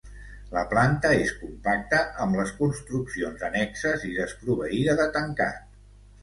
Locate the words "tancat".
5.21-5.71